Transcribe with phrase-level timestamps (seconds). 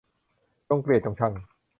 [0.67, 1.33] จงเกลียดจงชัง